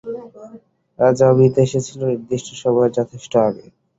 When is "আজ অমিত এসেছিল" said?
0.99-1.99